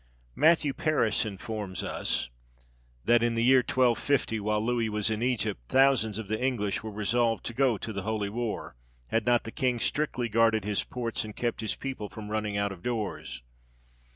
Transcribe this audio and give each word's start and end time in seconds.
Matthew 0.33 0.73
Paris 0.73 1.27
informs 1.27 1.83
us 1.83 2.29
that, 3.05 3.21
in 3.21 3.35
the 3.35 3.43
year 3.43 3.59
1250, 3.59 4.39
while 4.39 4.59
Louis 4.59 4.89
was 4.89 5.11
in 5.11 5.21
Egypt, 5.21 5.61
"thousands 5.69 6.17
of 6.17 6.27
the 6.27 6.43
English 6.43 6.81
were 6.81 6.89
resolved 6.89 7.43
to 7.45 7.53
go 7.53 7.77
to 7.77 7.93
the 7.93 8.01
holy 8.01 8.27
war, 8.29 8.75
had 9.09 9.27
not 9.27 9.43
the 9.43 9.51
king 9.51 9.77
strictly 9.79 10.27
guarded 10.27 10.65
his 10.65 10.83
ports 10.83 11.23
and 11.23 11.35
kept 11.35 11.61
his 11.61 11.75
people 11.75 12.09
from 12.09 12.29
running 12.29 12.57
out 12.57 12.71
of 12.71 12.81
doors." 12.81 13.43